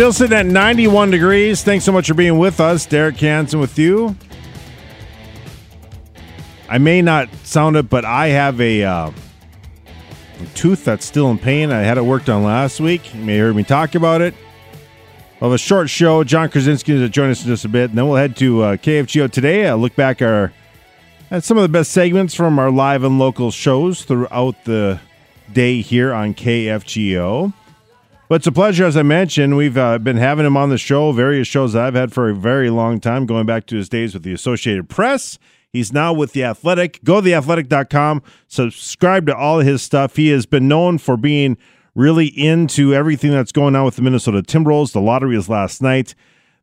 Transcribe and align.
Still 0.00 0.14
sitting 0.14 0.38
at 0.38 0.46
91 0.46 1.10
degrees. 1.10 1.62
Thanks 1.62 1.84
so 1.84 1.92
much 1.92 2.08
for 2.08 2.14
being 2.14 2.38
with 2.38 2.58
us. 2.58 2.86
Derek 2.86 3.18
Hansen 3.18 3.60
with 3.60 3.78
you. 3.78 4.16
I 6.70 6.78
may 6.78 7.02
not 7.02 7.28
sound 7.44 7.76
it, 7.76 7.90
but 7.90 8.06
I 8.06 8.28
have 8.28 8.58
a, 8.62 8.82
uh, 8.82 9.10
tooth 10.54 10.86
that's 10.86 11.04
still 11.04 11.30
in 11.30 11.36
pain. 11.36 11.70
I 11.70 11.80
had 11.80 11.98
it 11.98 12.02
worked 12.06 12.30
on 12.30 12.44
last 12.44 12.80
week. 12.80 13.14
You 13.14 13.20
may 13.20 13.36
have 13.36 13.48
heard 13.48 13.56
me 13.56 13.62
talk 13.62 13.94
about 13.94 14.22
it. 14.22 14.32
We'll 15.38 15.50
have 15.50 15.54
a 15.54 15.58
short 15.58 15.90
show. 15.90 16.24
Jon 16.24 16.48
Krawczynski 16.48 16.94
is 16.94 17.02
to 17.02 17.10
join 17.10 17.28
us 17.28 17.42
in 17.42 17.48
just 17.48 17.66
a 17.66 17.68
bit. 17.68 17.90
And 17.90 17.98
then 17.98 18.08
we'll 18.08 18.16
head 18.16 18.36
to 18.38 18.62
uh, 18.62 18.76
KFGO 18.76 19.30
today. 19.30 19.68
I'll 19.68 19.76
look 19.76 19.96
back 19.96 20.22
our, 20.22 20.50
at 21.30 21.44
some 21.44 21.58
of 21.58 21.62
the 21.62 21.68
best 21.68 21.92
segments 21.92 22.34
from 22.34 22.58
our 22.58 22.70
live 22.70 23.04
and 23.04 23.18
local 23.18 23.50
shows 23.50 24.02
throughout 24.02 24.64
the 24.64 24.98
day 25.52 25.82
here 25.82 26.14
on 26.14 26.32
KFGO. 26.32 27.52
But 28.30 28.36
it's 28.36 28.46
a 28.46 28.52
pleasure, 28.52 28.84
as 28.84 28.96
I 28.96 29.02
mentioned. 29.02 29.56
We've 29.56 29.76
uh, 29.76 29.98
been 29.98 30.16
having 30.16 30.46
him 30.46 30.56
on 30.56 30.70
the 30.70 30.78
show, 30.78 31.10
various 31.10 31.48
shows 31.48 31.74
I've 31.74 31.96
had 31.96 32.12
for 32.12 32.30
a 32.30 32.34
very 32.34 32.70
long 32.70 33.00
time, 33.00 33.26
going 33.26 33.44
back 33.44 33.66
to 33.66 33.76
his 33.76 33.88
days 33.88 34.14
with 34.14 34.22
the 34.22 34.32
Associated 34.32 34.88
Press. 34.88 35.36
He's 35.72 35.92
now 35.92 36.12
with 36.12 36.32
The 36.32 36.44
Athletic. 36.44 37.02
Go 37.02 37.20
to 37.20 37.28
theathletic.com, 37.28 38.22
subscribe 38.46 39.26
to 39.26 39.36
all 39.36 39.58
his 39.58 39.82
stuff. 39.82 40.14
He 40.14 40.28
has 40.28 40.46
been 40.46 40.68
known 40.68 40.98
for 40.98 41.16
being 41.16 41.58
really 41.96 42.26
into 42.26 42.94
everything 42.94 43.32
that's 43.32 43.50
going 43.50 43.74
on 43.74 43.84
with 43.84 43.96
the 43.96 44.02
Minnesota 44.02 44.42
Timberwolves. 44.42 44.92
The 44.92 45.00
lottery 45.00 45.34
was 45.34 45.48
last 45.48 45.82
night. 45.82 46.14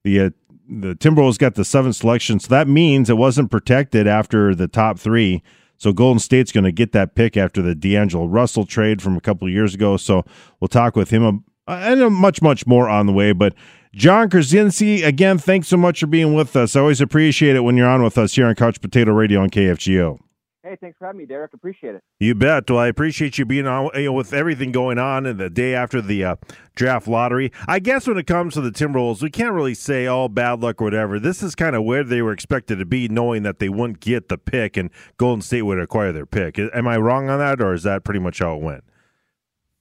The 0.03 0.21
uh, 0.21 0.29
the 0.69 0.95
Timberwolves 0.95 1.37
got 1.37 1.55
the 1.55 1.65
seventh 1.65 1.97
selection, 1.97 2.39
so 2.39 2.47
that 2.47 2.69
means 2.69 3.09
it 3.09 3.17
wasn't 3.17 3.51
protected 3.51 4.07
after 4.07 4.55
the 4.55 4.69
top 4.69 4.99
three. 4.99 5.43
So 5.75 5.91
Golden 5.91 6.19
State's 6.19 6.53
going 6.53 6.63
to 6.63 6.71
get 6.71 6.93
that 6.93 7.13
pick 7.13 7.35
after 7.35 7.61
the 7.61 7.75
D'Angelo 7.75 8.25
Russell 8.25 8.65
trade 8.65 9.01
from 9.01 9.17
a 9.17 9.21
couple 9.21 9.47
years 9.49 9.75
ago. 9.75 9.97
So 9.97 10.25
we'll 10.59 10.69
talk 10.69 10.95
with 10.95 11.11
him 11.11 11.43
uh, 11.67 11.79
and 11.81 12.13
much, 12.13 12.41
much 12.41 12.65
more 12.65 12.89
on 12.89 13.05
the 13.05 13.13
way. 13.13 13.31
But 13.31 13.53
Jon 13.93 14.29
Krawczynski, 14.29 15.05
again, 15.05 15.37
thanks 15.37 15.67
so 15.67 15.77
much 15.77 15.99
for 15.99 16.07
being 16.07 16.33
with 16.33 16.55
us. 16.55 16.75
I 16.75 16.81
always 16.81 17.01
appreciate 17.01 17.55
it 17.55 17.61
when 17.61 17.77
you're 17.77 17.89
on 17.89 18.03
with 18.03 18.17
us 18.17 18.33
here 18.33 18.47
on 18.47 18.55
Couch 18.55 18.79
Potato 18.81 19.11
Radio 19.11 19.41
on 19.41 19.49
KFGO. 19.49 20.19
Hey, 20.67 20.75
thanks 20.81 20.97
for 20.97 21.05
having 21.05 21.19
me, 21.19 21.25
Derek. 21.25 21.53
Appreciate 21.53 21.95
it. 21.95 22.03
You 22.19 22.35
bet. 22.35 22.69
Well, 22.69 22.79
I 22.79 22.87
appreciate 22.87 23.37
you 23.37 23.45
being 23.45 23.67
on 23.67 23.89
you 23.95 24.05
know, 24.05 24.13
with 24.13 24.33
everything 24.33 24.73
going 24.73 24.97
on 24.97 25.25
in 25.25 25.37
the 25.37 25.49
day 25.49 25.73
after 25.73 26.01
the 26.01 26.25
uh, 26.25 26.35
draft 26.75 27.07
lottery. 27.07 27.53
I 27.69 27.79
guess 27.79 28.05
when 28.05 28.17
it 28.17 28.27
comes 28.27 28.55
to 28.55 28.61
the 28.61 28.71
Timberwolves, 28.71 29.23
we 29.23 29.29
can't 29.29 29.53
really 29.53 29.73
say 29.73 30.07
all 30.07 30.25
oh, 30.25 30.27
bad 30.27 30.59
luck 30.59 30.81
or 30.81 30.85
whatever. 30.85 31.21
This 31.21 31.41
is 31.41 31.55
kind 31.55 31.73
of 31.73 31.85
where 31.85 32.03
they 32.03 32.21
were 32.21 32.33
expected 32.33 32.79
to 32.79 32.85
be, 32.85 33.07
knowing 33.07 33.43
that 33.43 33.59
they 33.59 33.69
wouldn't 33.69 34.01
get 34.01 34.27
the 34.27 34.37
pick 34.37 34.75
and 34.75 34.89
Golden 35.15 35.41
State 35.41 35.61
would 35.61 35.79
acquire 35.79 36.11
their 36.11 36.25
pick. 36.25 36.59
Am 36.59 36.85
I 36.85 36.97
wrong 36.97 37.29
on 37.29 37.39
that, 37.39 37.61
or 37.61 37.73
is 37.73 37.83
that 37.83 38.03
pretty 38.03 38.19
much 38.19 38.39
how 38.39 38.57
it 38.57 38.61
went? 38.61 38.83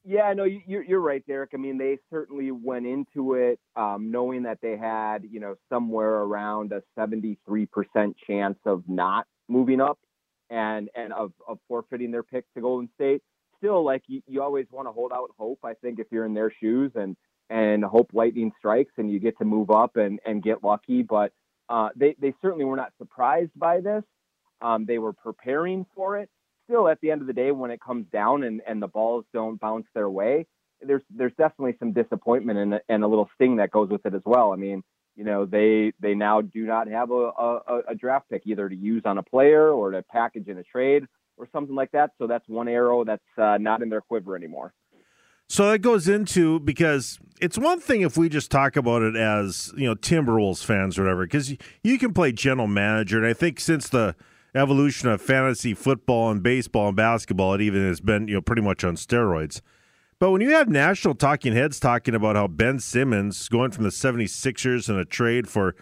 Yeah, 0.07 0.33
no, 0.35 0.45
you're 0.45 0.85
you're 0.85 1.01
right, 1.01 1.27
Derek. 1.27 1.53
I 1.55 1.59
mean, 1.59 1.79
they 1.79 1.99
certainly 2.11 2.53
went 2.53 2.87
into 2.87 3.35
it 3.35 3.61
um, 3.77 4.13
knowing 4.13 4.45
that 4.45 4.61
they 4.63 4.79
had, 4.79 5.25
you 5.31 5.41
know, 5.41 5.57
somewhere 5.71 6.15
around 6.23 6.73
a 6.73 6.83
73% 6.99 7.37
chance 8.27 8.59
of 8.67 8.85
not 8.89 9.27
moving 9.49 9.83
up 9.83 10.01
and 10.51 10.91
and 10.97 11.13
of, 11.13 11.33
of 11.49 11.59
forfeiting 11.69 12.13
their 12.13 12.25
pick 12.25 12.47
to 12.55 12.63
Golden 12.63 12.91
State. 12.97 13.23
Still, 13.59 13.85
like 13.85 14.05
you, 14.09 14.23
you 14.29 14.43
always 14.43 14.67
want 14.73 14.89
to 14.89 14.93
hold 14.93 15.13
out 15.13 15.31
hope. 15.39 15.61
I 15.65 15.75
think 15.75 16.01
if 16.01 16.09
you're 16.13 16.27
in 16.27 16.35
their 16.35 16.53
shoes 16.63 16.93
and 16.97 17.17
and 17.51 17.85
hope 17.85 18.11
lightning 18.15 18.53
strikes 18.59 18.95
and 18.99 19.11
you 19.13 19.21
get 19.21 19.39
to 19.41 19.47
move 19.47 19.71
up 19.73 19.99
and 19.99 20.21
and 20.27 20.43
get 20.43 20.65
lucky. 20.65 21.03
But 21.05 21.35
uh, 21.69 21.91
they 21.97 22.17
they 22.21 22.35
certainly 22.43 22.65
were 22.65 22.77
not 22.79 22.95
surprised 22.99 23.53
by 23.57 23.83
this. 23.83 24.05
Um, 24.63 24.87
they 24.87 24.99
were 24.99 25.15
preparing 25.15 25.87
for 25.97 26.17
it 26.19 26.31
still 26.67 26.89
at 26.89 27.01
the 27.01 27.11
end 27.11 27.21
of 27.21 27.27
the 27.27 27.33
day, 27.33 27.51
when 27.51 27.71
it 27.71 27.81
comes 27.81 28.07
down 28.13 28.43
and, 28.43 28.61
and 28.67 28.83
the 28.83 28.89
balls 28.89 29.25
don't 29.33 29.61
bounce 29.61 29.87
their 29.95 30.11
way, 30.11 30.47
there's 30.83 31.03
there's 31.11 31.33
definitely 31.39 31.75
some 31.79 31.93
disappointment 31.93 32.59
and, 32.59 32.81
and 32.89 33.03
a 33.03 33.07
little 33.07 33.31
sting 33.35 33.57
that 33.57 33.71
goes 33.71 33.89
with 33.89 34.05
it 34.05 34.15
as 34.15 34.23
well. 34.25 34.53
I 34.53 34.57
mean, 34.57 34.83
you 35.17 35.25
know, 35.25 35.47
they 35.47 35.93
they 36.01 36.15
now 36.15 36.43
do 36.43 36.67
not 36.67 36.89
have 36.89 37.11
a, 37.11 37.15
a, 37.15 37.81
a 37.89 37.95
draft 37.95 38.29
pick 38.29 38.43
either 38.45 38.69
to 38.69 38.77
use 38.77 39.03
on 39.05 39.19
a 39.19 39.23
player 39.23 39.71
or 39.71 39.93
to 39.93 40.03
package 40.03 40.49
in 40.49 40.59
a 40.59 40.63
trade 40.63 41.05
or 41.39 41.49
something 41.53 41.75
like 41.75 41.93
that. 41.93 42.11
So 42.19 42.27
that's 42.27 42.47
one 42.49 42.69
arrow 42.69 43.05
that's 43.05 43.23
uh, 43.39 43.59
not 43.59 43.83
in 43.83 43.89
their 43.89 44.03
quiver 44.03 44.37
anymore. 44.37 44.75
So 45.49 45.71
that 45.71 45.79
goes 45.79 46.09
into 46.09 46.59
because 46.61 47.21
it's 47.41 47.57
one 47.57 47.79
thing 47.79 48.01
if 48.01 48.17
we 48.17 48.29
just 48.29 48.51
talk 48.51 48.77
about 48.77 49.03
it 49.03 49.15
as 49.17 49.73
you 49.77 49.87
know 49.87 49.95
Timberwolves 49.95 50.65
fans 50.65 50.99
or 50.99 51.05
whatever, 51.05 51.25
because 51.25 51.51
you, 51.51 51.57
you 51.83 51.99
can 51.99 52.13
play 52.13 52.33
general 52.33 52.67
manager, 52.67 53.17
and 53.19 53.27
I 53.27 53.33
think 53.33 53.61
since 53.61 53.89
the 53.89 54.17
evolution 54.57 55.09
of 55.09 55.21
fantasy 55.21 55.75
football 55.75 56.31
and 56.31 56.43
baseball 56.43 56.89
and 56.89 56.97
basketball, 56.97 57.55
it 57.55 57.61
even 57.61 57.87
has 57.87 58.01
been 58.01 58.29
you 58.29 58.35
know 58.35 58.41
pretty 58.41 58.63
much 58.63 58.83
on 58.85 58.97
steroids. 58.97 59.61
But 60.19 60.31
when 60.31 60.41
you 60.41 60.51
have 60.51 60.69
national 60.69 61.15
talking 61.15 61.53
heads 61.53 61.79
talking 61.79 62.15
about 62.15 62.37
how 62.37 62.49
Ben 62.49 62.81
Simmons 62.81 63.49
going 63.49 63.71
from 63.71 63.85
the 63.85 63.91
76ers 63.91 64.89
in 64.89 64.97
a 64.97 65.05
trade 65.05 65.47
for 65.47 65.77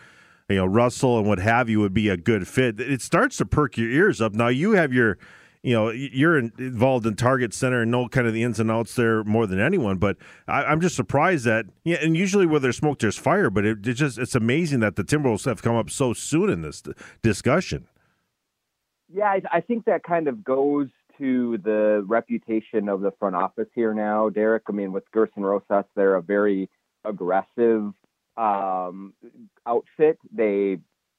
you 0.48 0.56
know 0.56 0.66
Russell 0.66 1.18
and 1.18 1.26
what 1.26 1.38
have 1.38 1.68
you 1.70 1.80
would 1.80 1.94
be 1.94 2.08
a 2.08 2.16
good 2.16 2.48
fit, 2.48 2.80
it 2.80 3.00
starts 3.00 3.36
to 3.38 3.46
perk 3.46 3.76
your 3.76 3.90
ears 3.90 4.20
up. 4.20 4.34
Now 4.34 4.48
you 4.48 4.72
have 4.72 4.92
your 4.92 5.18
you 5.62 5.72
know 5.72 5.90
you're 5.90 6.36
involved 6.36 7.06
in 7.06 7.14
Target 7.14 7.54
Center 7.54 7.82
and 7.82 7.92
know 7.92 8.08
kind 8.08 8.26
of 8.26 8.34
the 8.34 8.42
ins 8.42 8.58
and 8.58 8.70
outs 8.70 8.96
there 8.96 9.22
more 9.22 9.46
than 9.46 9.60
anyone. 9.60 9.98
But 9.98 10.16
I, 10.48 10.70
am 10.70 10.80
just 10.80 10.96
surprised 10.96 11.44
that 11.44 11.66
yeah, 11.84 11.98
and 12.02 12.16
usually 12.16 12.44
where 12.44 12.60
there's 12.60 12.76
smoke, 12.76 12.98
there's 12.98 13.16
fire. 13.16 13.50
But 13.50 13.64
it, 13.64 13.86
it 13.86 13.94
just 13.94 14.18
it's 14.18 14.34
amazing 14.34 14.80
that 14.80 14.96
the 14.96 15.04
Timberwolves 15.04 15.44
have 15.44 15.62
come 15.62 15.76
up 15.76 15.90
so 15.90 16.12
soon 16.12 16.50
in 16.50 16.62
this 16.62 16.82
discussion. 17.22 17.86
Yeah, 19.14 19.26
I, 19.26 19.42
I 19.52 19.60
think 19.60 19.84
that 19.84 20.02
kind 20.02 20.26
of 20.26 20.42
goes 20.42 20.88
to 21.18 21.58
the 21.58 22.04
reputation 22.08 22.88
of 22.88 23.00
the 23.00 23.12
front 23.12 23.36
office 23.36 23.68
here 23.72 23.94
now, 23.94 24.28
Derek. 24.28 24.64
I 24.68 24.72
mean, 24.72 24.90
with 24.90 25.04
Gersson 25.14 25.42
Rosas, 25.42 25.84
they're 25.94 26.16
a 26.16 26.22
very 26.22 26.68
aggressive 27.04 27.92
um, 28.36 29.14
outfit. 29.66 30.18
They 30.32 30.78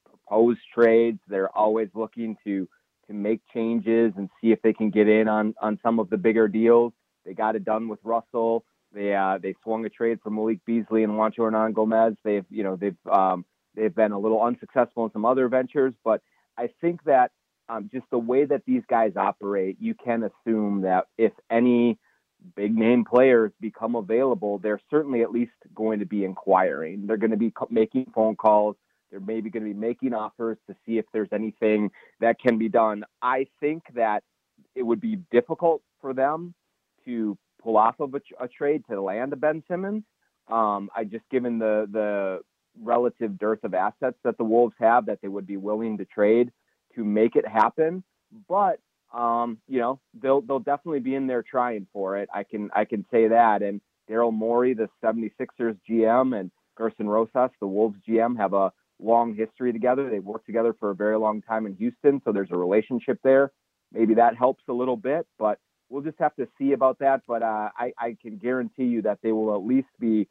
propose 0.09 0.57
trades. 0.73 1.19
They're 1.29 1.55
always 1.57 1.87
looking 1.93 2.35
to 2.43 2.67
to 3.07 3.13
make 3.13 3.39
changes 3.53 4.11
and 4.17 4.29
see 4.41 4.51
if 4.51 4.61
they 4.61 4.73
can 4.73 4.89
get 4.89 5.07
in 5.07 5.29
on 5.29 5.55
on 5.61 5.79
some 5.81 5.99
of 5.99 6.09
the 6.09 6.17
bigger 6.17 6.49
deals. 6.49 6.91
They 7.25 7.33
got 7.33 7.55
it 7.55 7.63
done 7.63 7.87
with 7.87 7.99
Russell. 8.03 8.65
They 8.93 9.15
uh, 9.15 9.37
they 9.41 9.55
swung 9.63 9.85
a 9.85 9.89
trade 9.89 10.19
for 10.21 10.31
Malik 10.31 10.59
Beasley 10.65 11.03
and 11.05 11.13
Juancho 11.13 11.49
Hernangomez. 11.49 12.17
They've 12.25 12.45
you 12.49 12.63
know 12.63 12.75
they've 12.75 12.97
um, 13.09 13.45
they've 13.73 13.95
been 13.95 14.11
a 14.11 14.19
little 14.19 14.41
unsuccessful 14.41 15.05
in 15.05 15.13
some 15.13 15.23
other 15.23 15.47
ventures, 15.47 15.93
but 16.03 16.21
I 16.57 16.69
think 16.81 17.03
that 17.05 17.31
um, 17.69 17.89
just 17.93 18.05
the 18.11 18.19
way 18.19 18.45
that 18.45 18.63
these 18.65 18.83
guys 18.89 19.13
operate, 19.15 19.77
you 19.79 19.95
can 19.95 20.23
assume 20.23 20.81
that 20.81 21.05
if 21.17 21.31
any 21.49 21.97
big 22.55 22.75
name 22.75 23.03
players 23.05 23.51
become 23.59 23.95
available, 23.95 24.59
they're 24.59 24.81
certainly 24.89 25.21
at 25.21 25.31
least 25.31 25.53
going 25.73 25.99
to 25.99 26.05
be 26.05 26.23
inquiring. 26.23 27.07
They're 27.07 27.17
going 27.17 27.31
to 27.31 27.37
be 27.37 27.51
making 27.69 28.11
phone 28.13 28.35
calls. 28.35 28.75
They're 29.09 29.19
maybe 29.19 29.49
going 29.49 29.63
to 29.63 29.73
be 29.73 29.79
making 29.79 30.13
offers 30.13 30.57
to 30.67 30.75
see 30.85 30.97
if 30.97 31.05
there's 31.13 31.29
anything 31.31 31.91
that 32.19 32.39
can 32.39 32.57
be 32.57 32.69
done. 32.69 33.03
I 33.21 33.47
think 33.59 33.83
that 33.95 34.23
it 34.75 34.83
would 34.83 35.01
be 35.01 35.17
difficult 35.31 35.81
for 36.01 36.13
them 36.13 36.53
to 37.05 37.37
pull 37.61 37.77
off 37.77 37.99
of 37.99 38.13
a, 38.13 38.21
a 38.39 38.47
trade 38.47 38.83
to 38.89 39.01
land 39.01 39.33
a 39.33 39.35
Ben 39.35 39.63
Simmons. 39.67 40.03
Um, 40.47 40.89
I 40.95 41.05
just 41.05 41.27
given 41.31 41.57
the 41.57 41.87
the 41.91 42.39
relative 42.81 43.39
dearth 43.39 43.63
of 43.63 43.73
assets 43.73 44.17
that 44.23 44.37
the 44.37 44.43
Wolves 44.43 44.75
have 44.79 45.05
that 45.05 45.19
they 45.21 45.27
would 45.27 45.47
be 45.47 45.57
willing 45.57 45.97
to 45.97 46.05
trade 46.05 46.51
to 46.95 47.03
make 47.03 47.35
it 47.35 47.47
happen. 47.47 48.03
But 48.47 48.79
um, 49.13 49.59
you 49.67 49.79
know, 49.79 49.99
they'll 50.21 50.41
they'll 50.41 50.59
definitely 50.59 50.99
be 50.99 51.15
in 51.15 51.27
there 51.27 51.43
trying 51.43 51.87
for 51.93 52.17
it. 52.17 52.29
I 52.33 52.43
can 52.43 52.69
I 52.75 52.85
can 52.85 53.05
say 53.11 53.29
that. 53.29 53.61
And 53.61 53.81
Daryl 54.09 54.33
Morey, 54.33 54.73
the 54.73 54.89
76ers 55.03 55.77
GM, 55.89 56.37
and 56.37 56.51
Gersson 56.77 57.07
Rosas, 57.07 57.51
the 57.59 57.67
Wolves 57.67 57.97
GM, 58.07 58.37
have 58.37 58.53
a 58.53 58.71
long 58.99 59.35
history 59.35 59.71
together. 59.71 60.09
They've 60.09 60.23
worked 60.23 60.45
together 60.45 60.75
for 60.79 60.91
a 60.91 60.95
very 60.95 61.17
long 61.17 61.41
time 61.41 61.65
in 61.65 61.75
Houston, 61.75 62.21
so 62.23 62.31
there's 62.31 62.51
a 62.51 62.57
relationship 62.57 63.19
there. 63.23 63.51
Maybe 63.91 64.15
that 64.15 64.35
helps 64.35 64.63
a 64.67 64.73
little 64.73 64.97
bit, 64.97 65.25
but 65.39 65.59
we'll 65.89 66.03
just 66.03 66.19
have 66.19 66.35
to 66.35 66.47
see 66.57 66.73
about 66.73 66.99
that. 66.99 67.21
But 67.27 67.43
uh, 67.43 67.69
I, 67.77 67.93
I 67.97 68.17
can 68.21 68.37
guarantee 68.37 68.85
you 68.85 69.01
that 69.03 69.19
they 69.23 69.31
will 69.31 69.55
at 69.55 69.65
least 69.65 69.87
be 69.99 70.27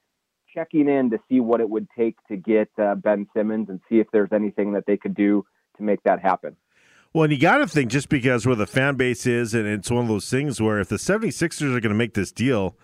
checking 0.53 0.89
in 0.89 1.11
to 1.11 1.19
see 1.29 1.41
what 1.41 1.61
it 1.61 1.69
would 1.69 1.89
take 1.97 2.17
to 2.29 2.37
get 2.37 2.69
uh, 2.79 2.95
Ben 2.95 3.27
Simmons 3.35 3.69
and 3.69 3.81
see 3.89 3.99
if 3.99 4.07
there's 4.13 4.33
anything 4.33 4.73
that 4.73 4.85
they 4.87 4.97
could 4.97 5.15
do 5.15 5.45
to 5.77 5.83
make 5.83 6.03
that 6.05 6.21
happen. 6.21 6.57
Well, 7.13 7.25
and 7.25 7.33
you 7.33 7.39
got 7.39 7.59
to 7.59 7.69
think 7.69 7.93
just 7.93 8.09
because 8.09 8.45
where 8.45 8.57
the 8.57 8.67
fan 8.67 8.97
base 8.97 9.25
is, 9.25 9.55
and 9.55 9.69
it's 9.69 9.91
one 9.91 10.03
of 10.03 10.09
those 10.09 10.29
things 10.29 10.61
where 10.61 10.81
if 10.81 10.89
the 10.89 10.97
76ers 10.97 11.63
are 11.63 11.81
going 11.81 11.83
to 11.83 11.95
make 11.95 12.15
this 12.15 12.33
deal, 12.33 12.77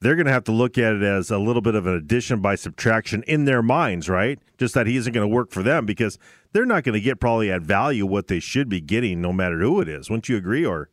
they're 0.00 0.14
going 0.14 0.26
to 0.26 0.32
have 0.32 0.44
to 0.44 0.52
look 0.52 0.76
at 0.76 0.92
it 0.92 1.02
as 1.02 1.30
a 1.30 1.38
little 1.38 1.62
bit 1.62 1.74
of 1.74 1.86
an 1.86 1.94
addition 1.94 2.40
by 2.40 2.54
subtraction 2.54 3.22
in 3.26 3.46
their 3.46 3.62
minds, 3.62 4.08
right? 4.08 4.38
Just 4.58 4.74
that 4.74 4.86
he 4.86 4.96
isn't 4.96 5.12
going 5.12 5.26
to 5.28 5.34
work 5.34 5.50
for 5.50 5.62
them 5.62 5.86
because 5.86 6.18
they're 6.52 6.66
not 6.66 6.84
going 6.84 6.92
to 6.92 7.00
get 7.00 7.18
probably 7.18 7.50
at 7.50 7.62
value 7.62 8.04
what 8.04 8.28
they 8.28 8.40
should 8.40 8.68
be 8.68 8.80
getting, 8.80 9.22
no 9.22 9.32
matter 9.32 9.58
who 9.58 9.80
it 9.80 9.88
is. 9.88 10.10
Wouldn't 10.10 10.28
you 10.28 10.36
agree? 10.36 10.66
Or 10.66 10.90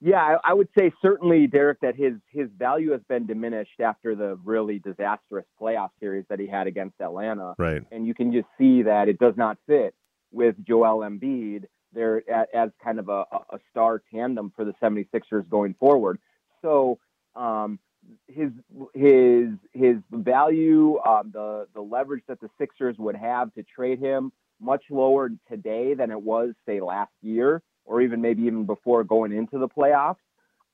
yeah, 0.00 0.18
I, 0.44 0.50
I 0.50 0.54
would 0.54 0.68
say 0.78 0.92
certainly, 1.02 1.46
Derek, 1.46 1.80
that 1.80 1.96
his 1.96 2.14
his 2.30 2.48
value 2.56 2.92
has 2.92 3.00
been 3.08 3.26
diminished 3.26 3.80
after 3.80 4.14
the 4.14 4.38
really 4.44 4.78
disastrous 4.78 5.46
playoff 5.60 5.90
series 5.98 6.24
that 6.28 6.38
he 6.38 6.46
had 6.46 6.66
against 6.68 7.00
Atlanta. 7.00 7.54
Right, 7.58 7.82
and 7.90 8.06
you 8.06 8.14
can 8.14 8.30
just 8.30 8.46
see 8.58 8.82
that 8.82 9.08
it 9.08 9.18
does 9.18 9.34
not 9.36 9.58
fit 9.66 9.94
with 10.30 10.56
Joel 10.66 11.00
Embiid 11.00 11.64
there 11.92 12.22
as 12.54 12.70
kind 12.82 12.98
of 12.98 13.08
a, 13.08 13.24
a 13.50 13.58
star 13.70 14.02
tandem 14.12 14.52
for 14.54 14.64
the 14.64 14.74
76ers 14.82 15.48
going 15.48 15.74
forward. 15.74 16.18
So 16.62 16.98
um, 17.34 17.78
his 18.26 18.50
his 18.94 19.48
his 19.72 19.96
value, 20.12 20.98
um, 21.00 21.30
the 21.32 21.66
the 21.74 21.80
leverage 21.80 22.24
that 22.28 22.40
the 22.40 22.50
Sixers 22.58 22.96
would 22.98 23.16
have 23.16 23.52
to 23.54 23.62
trade 23.62 23.98
him 23.98 24.32
much 24.60 24.84
lower 24.90 25.30
today 25.50 25.94
than 25.94 26.10
it 26.10 26.20
was 26.20 26.52
say 26.66 26.80
last 26.80 27.12
year 27.22 27.62
or 27.84 28.02
even 28.02 28.20
maybe 28.20 28.42
even 28.42 28.66
before 28.66 29.02
going 29.02 29.32
into 29.32 29.58
the 29.58 29.68
playoffs. 29.68 30.16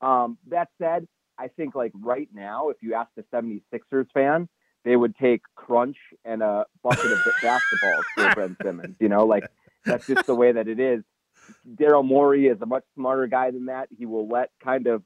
Um, 0.00 0.36
that 0.48 0.68
said, 0.80 1.06
I 1.38 1.48
think 1.48 1.74
like 1.74 1.92
right 1.94 2.28
now, 2.34 2.70
if 2.70 2.76
you 2.80 2.94
ask 2.94 3.10
the 3.16 3.24
76ers 3.32 4.06
fan, 4.12 4.48
they 4.84 4.96
would 4.96 5.16
take 5.16 5.42
crunch 5.54 5.96
and 6.24 6.42
a 6.42 6.66
bucket 6.82 7.10
of 7.10 7.18
basketballs 7.42 8.02
for 8.14 8.34
Ben 8.34 8.56
Simmons. 8.62 8.96
You 9.00 9.08
know, 9.08 9.26
like 9.26 9.44
that's 9.84 10.06
just 10.06 10.26
the 10.26 10.34
way 10.34 10.52
that 10.52 10.68
it 10.68 10.78
is. 10.78 11.02
Daryl 11.76 12.04
Morey 12.04 12.46
is 12.46 12.60
a 12.62 12.66
much 12.66 12.84
smarter 12.94 13.26
guy 13.26 13.50
than 13.50 13.66
that. 13.66 13.88
He 13.96 14.06
will 14.06 14.28
let 14.28 14.50
kind 14.62 14.86
of 14.86 15.02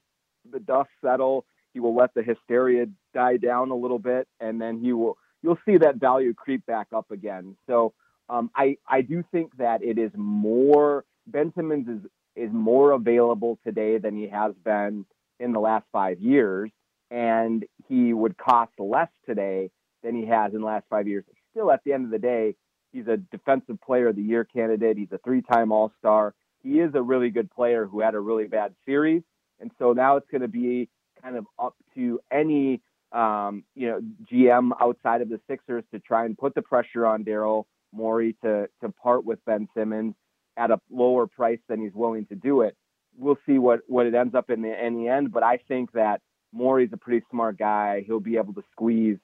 the 0.51 0.61
dust 0.61 0.91
settle. 1.03 1.45
He 1.73 1.81
will 1.81 1.95
let 1.95 2.15
the 2.15 2.23
hysteria 2.23 2.87
die 3.15 3.37
down 3.37 3.71
a 3.71 3.77
little 3.77 3.99
bit, 3.99 4.29
and 4.41 4.61
then 4.61 4.81
he 4.81 4.93
will. 4.93 5.17
You'll 5.43 5.59
see 5.65 5.79
that 5.79 5.97
value 5.97 6.35
creep 6.35 6.67
back 6.67 6.89
up 6.93 7.11
again. 7.11 7.57
So 7.67 7.95
um, 8.29 8.51
I 8.55 8.77
I 8.87 9.03
do 9.03 9.25
think 9.31 9.57
that 9.59 9.83
it 9.83 9.99
is 9.99 10.11
more 10.15 11.05
Ben 11.27 11.53
Simmons 11.57 11.89
is 11.89 12.11
is 12.35 12.53
more 12.53 12.93
available 12.93 13.59
today 13.65 13.99
than 13.99 14.17
he 14.17 14.29
has 14.29 14.55
been 14.65 15.05
in 15.41 15.53
the 15.53 15.61
last 15.61 15.85
five 15.93 16.21
years, 16.21 16.71
and 17.11 17.65
he 17.89 18.13
would 18.13 18.37
cost 18.37 18.73
less 18.79 19.09
today 19.27 19.71
than 20.03 20.15
he 20.15 20.27
has 20.27 20.53
in 20.53 20.61
the 20.61 20.67
last 20.67 20.85
five 20.91 21.09
years. 21.09 21.25
Still, 21.51 21.71
at 21.71 21.83
the 21.85 21.93
end 21.93 22.05
of 22.05 22.11
the 22.11 22.19
day, 22.19 22.55
he's 22.93 23.07
a 23.07 23.17
defensive 23.17 23.81
player 23.81 24.09
of 24.09 24.17
the 24.17 24.23
year 24.23 24.45
candidate. 24.45 24.97
He's 24.97 25.13
a 25.13 25.19
three-time 25.19 25.73
All-Star. 25.73 26.35
He 26.63 26.81
is 26.81 26.95
a 26.95 27.03
really 27.03 27.31
good 27.31 27.51
player 27.51 27.87
who 27.87 28.01
had 28.01 28.15
a 28.15 28.21
really 28.21 28.47
bad 28.47 28.75
series, 28.85 29.23
and 29.61 29.71
so 29.79 29.93
now 29.93 30.17
it's 30.17 30.29
going 30.31 30.43
to 30.43 30.49
be 30.49 30.89
kind 31.23 31.37
of 31.37 31.47
up 31.59 31.75
to 31.95 32.21
any 32.31 32.81
um, 33.13 33.65
you 33.75 33.89
know 33.89 34.01
GM 34.31 34.71
outside 34.81 35.23
of 35.23 35.29
the 35.29 35.41
Sixers 35.49 35.85
to 35.93 35.99
try 36.01 36.27
and 36.27 36.37
put 36.37 36.55
the 36.55 36.63
pressure 36.63 37.07
on 37.07 37.25
Daryl 37.25 37.65
Morey 37.93 38.37
to 38.43 38.69
to 38.83 38.89
part 38.91 39.25
with 39.25 39.43
Ben 39.45 39.69
Simmons 39.75 40.15
at 40.57 40.71
a 40.71 40.81
lower 40.91 41.27
price 41.27 41.61
than 41.69 41.81
he's 41.81 41.95
willing 41.95 42.27
to 42.27 42.35
do 42.35 42.63
it. 42.63 42.77
We'll 43.17 43.39
see 43.47 43.59
what 43.59 43.81
what 43.87 44.07
it 44.07 44.15
ends 44.15 44.35
up 44.35 44.51
in 44.51 44.63
the 44.63 44.87
in 44.87 44.97
the 44.97 45.09
end, 45.09 45.33
but 45.33 45.43
I 45.43 45.59
think 45.69 45.93
that 45.93 46.21
Morey's 46.53 46.91
a 46.93 46.97
pretty 46.97 47.25
smart 47.31 47.59
guy. 47.59 48.05
He'll 48.07 48.21
be 48.21 48.37
able 48.37 48.55
to 48.55 48.63
squeeze 48.73 49.19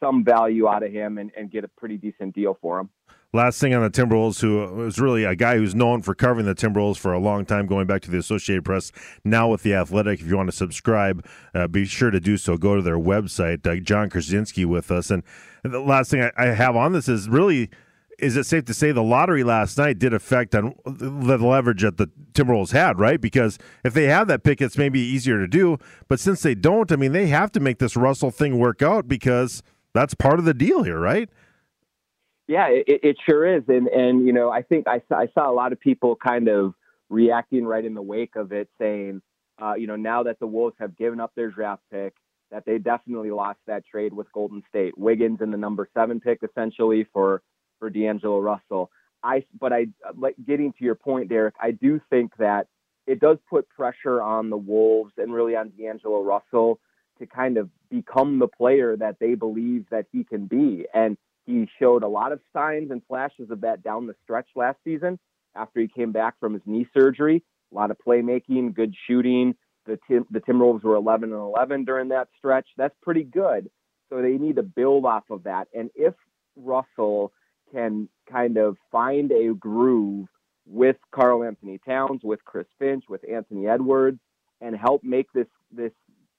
some 0.00 0.24
value 0.24 0.68
out 0.68 0.82
of 0.82 0.92
him 0.92 1.18
and, 1.18 1.30
and 1.36 1.50
get 1.50 1.64
a 1.64 1.68
pretty 1.68 1.96
decent 1.96 2.34
deal 2.34 2.56
for 2.60 2.78
him. 2.78 2.90
Last 3.34 3.60
thing 3.60 3.74
on 3.74 3.82
the 3.82 3.90
Timberwolves, 3.90 4.40
who 4.40 4.56
was 4.74 4.98
really 4.98 5.24
a 5.24 5.36
guy 5.36 5.58
who's 5.58 5.74
known 5.74 6.00
for 6.00 6.14
covering 6.14 6.46
the 6.46 6.54
Timberwolves 6.54 6.96
for 6.96 7.12
a 7.12 7.18
long 7.18 7.44
time, 7.44 7.66
going 7.66 7.86
back 7.86 8.00
to 8.02 8.10
the 8.10 8.16
Associated 8.16 8.64
Press, 8.64 8.90
now 9.22 9.48
with 9.48 9.62
the 9.64 9.74
Athletic. 9.74 10.20
If 10.20 10.26
you 10.28 10.36
want 10.36 10.48
to 10.48 10.56
subscribe, 10.56 11.26
uh, 11.54 11.68
be 11.68 11.84
sure 11.84 12.10
to 12.10 12.20
do 12.20 12.38
so. 12.38 12.56
Go 12.56 12.76
to 12.76 12.80
their 12.80 12.98
website. 12.98 13.66
Uh, 13.66 13.80
Jon 13.80 14.08
Krawczynski 14.08 14.64
with 14.64 14.90
us, 14.90 15.10
and 15.10 15.22
the 15.62 15.80
last 15.80 16.10
thing 16.10 16.22
I, 16.22 16.32
I 16.38 16.46
have 16.46 16.74
on 16.74 16.94
this 16.94 17.06
is 17.06 17.28
really 17.28 17.68
is 18.18 18.36
it 18.36 18.44
safe 18.44 18.64
to 18.64 18.74
say 18.74 18.90
the 18.90 19.02
lottery 19.02 19.44
last 19.44 19.78
night 19.78 19.98
did 19.98 20.12
affect 20.12 20.54
on 20.54 20.74
the 20.84 21.38
leverage 21.38 21.82
that 21.82 21.98
the 21.98 22.10
Timberwolves 22.32 22.72
had, 22.72 22.98
right? 22.98 23.20
Because 23.20 23.58
if 23.84 23.94
they 23.94 24.04
have 24.06 24.26
that 24.28 24.42
pick, 24.42 24.60
it's 24.60 24.76
maybe 24.76 25.00
easier 25.00 25.38
to 25.38 25.46
do. 25.46 25.78
But 26.08 26.18
since 26.18 26.42
they 26.42 26.54
don't, 26.54 26.90
I 26.90 26.96
mean, 26.96 27.12
they 27.12 27.28
have 27.28 27.52
to 27.52 27.60
make 27.60 27.78
this 27.78 27.96
Russell 27.96 28.30
thing 28.30 28.58
work 28.58 28.82
out 28.82 29.06
because 29.06 29.62
that's 29.94 30.14
part 30.14 30.38
of 30.38 30.44
the 30.44 30.54
deal 30.54 30.82
here, 30.82 30.98
right? 30.98 31.28
Yeah, 32.48 32.68
it, 32.68 33.00
it 33.02 33.16
sure 33.28 33.56
is, 33.56 33.62
and 33.68 33.88
and 33.88 34.26
you 34.26 34.32
know, 34.32 34.50
I 34.50 34.62
think 34.62 34.88
I 34.88 35.02
saw, 35.08 35.16
I 35.16 35.28
saw 35.34 35.50
a 35.50 35.52
lot 35.52 35.72
of 35.72 35.80
people 35.80 36.16
kind 36.16 36.48
of 36.48 36.72
reacting 37.10 37.66
right 37.66 37.84
in 37.84 37.92
the 37.92 38.02
wake 38.02 38.36
of 38.36 38.52
it, 38.52 38.70
saying, 38.78 39.20
uh, 39.62 39.74
you 39.74 39.86
know, 39.86 39.96
now 39.96 40.22
that 40.22 40.40
the 40.40 40.46
Wolves 40.46 40.76
have 40.80 40.96
given 40.96 41.20
up 41.20 41.32
their 41.34 41.50
draft 41.50 41.82
pick, 41.92 42.14
that 42.50 42.64
they 42.64 42.78
definitely 42.78 43.30
lost 43.30 43.58
that 43.66 43.84
trade 43.86 44.14
with 44.14 44.32
Golden 44.32 44.62
State. 44.70 44.96
Wiggins 44.96 45.40
in 45.42 45.50
the 45.50 45.58
number 45.58 45.88
seven 45.92 46.20
pick, 46.20 46.40
essentially 46.42 47.06
for 47.12 47.42
for 47.78 47.90
D'Angelo 47.90 48.40
Russell. 48.40 48.90
I, 49.22 49.44
but 49.58 49.72
I, 49.72 49.86
like 50.16 50.36
getting 50.46 50.72
to 50.72 50.84
your 50.84 50.94
point, 50.94 51.28
Derek, 51.28 51.54
I 51.60 51.72
do 51.72 52.00
think 52.10 52.32
that 52.38 52.68
it 53.06 53.20
does 53.20 53.38
put 53.48 53.68
pressure 53.68 54.22
on 54.22 54.50
the 54.50 54.56
Wolves 54.56 55.12
and 55.16 55.32
really 55.32 55.56
on 55.56 55.70
D'Angelo 55.70 56.22
Russell 56.22 56.78
to 57.18 57.26
kind 57.26 57.56
of 57.56 57.68
become 57.90 58.38
the 58.38 58.46
player 58.46 58.96
that 58.96 59.16
they 59.18 59.34
believe 59.34 59.86
that 59.90 60.06
he 60.12 60.24
can 60.24 60.46
be. 60.46 60.86
And 60.94 61.16
he 61.46 61.68
showed 61.78 62.02
a 62.02 62.08
lot 62.08 62.32
of 62.32 62.40
signs 62.52 62.90
and 62.90 63.02
flashes 63.08 63.50
of 63.50 63.62
that 63.62 63.82
down 63.82 64.06
the 64.06 64.14
stretch 64.22 64.48
last 64.54 64.78
season 64.84 65.18
after 65.56 65.80
he 65.80 65.88
came 65.88 66.12
back 66.12 66.38
from 66.38 66.52
his 66.52 66.62
knee 66.66 66.86
surgery. 66.94 67.42
A 67.72 67.74
lot 67.74 67.90
of 67.90 67.96
playmaking, 68.06 68.74
good 68.74 68.94
shooting. 69.06 69.54
The 69.86 69.98
Tim, 70.06 70.26
the 70.30 70.40
Timberwolves 70.40 70.84
were 70.84 70.94
11 70.94 71.32
and 71.32 71.40
11 71.40 71.86
during 71.86 72.08
that 72.08 72.28
stretch. 72.36 72.66
That's 72.76 72.94
pretty 73.02 73.24
good. 73.24 73.70
So 74.10 74.22
they 74.22 74.36
need 74.36 74.56
to 74.56 74.62
build 74.62 75.06
off 75.06 75.24
of 75.30 75.44
that. 75.44 75.68
And 75.74 75.90
if 75.94 76.14
Russell 76.56 77.32
can 77.72 78.08
kind 78.30 78.56
of 78.56 78.76
find 78.90 79.30
a 79.32 79.54
groove 79.54 80.28
with 80.66 80.96
Karl-Anthony 81.12 81.80
Towns, 81.86 82.20
with 82.22 82.44
Chris 82.44 82.66
Finch, 82.78 83.04
with 83.08 83.22
Anthony 83.30 83.66
Edwards, 83.66 84.20
and 84.60 84.76
help 84.76 85.02
make 85.02 85.32
this 85.32 85.46
this 85.70 85.92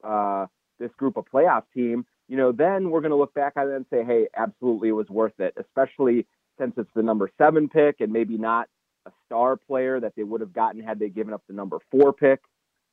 uh, 0.03 0.45
this 0.79 0.91
group 0.97 1.17
a 1.17 1.23
playoff 1.23 1.63
team, 1.73 2.05
you 2.27 2.37
know, 2.37 2.51
then 2.51 2.89
we're 2.89 3.01
going 3.01 3.11
to 3.11 3.17
look 3.17 3.33
back 3.33 3.53
on 3.57 3.69
it 3.69 3.75
and 3.75 3.85
say, 3.91 4.03
hey, 4.03 4.27
absolutely, 4.37 4.89
it 4.89 4.93
was 4.93 5.09
worth 5.09 5.37
it, 5.39 5.53
especially 5.57 6.25
since 6.57 6.73
it's 6.77 6.89
the 6.95 7.03
number 7.03 7.29
seven 7.37 7.67
pick 7.67 8.01
and 8.01 8.13
maybe 8.13 8.37
not 8.37 8.67
a 9.05 9.11
star 9.25 9.57
player 9.57 9.99
that 9.99 10.13
they 10.15 10.23
would 10.23 10.41
have 10.41 10.53
gotten 10.53 10.81
had 10.81 10.99
they 10.99 11.09
given 11.09 11.33
up 11.33 11.41
the 11.47 11.53
number 11.53 11.79
four 11.89 12.13
pick 12.13 12.39